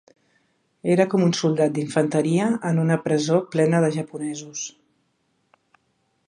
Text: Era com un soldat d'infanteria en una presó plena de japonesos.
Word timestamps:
Era 0.93 1.05
com 1.11 1.25
un 1.25 1.35
soldat 1.39 1.75
d'infanteria 1.75 2.47
en 2.71 2.81
una 2.85 2.97
presó 3.05 3.39
plena 3.57 3.83
de 3.85 3.93
japonesos. 3.99 4.65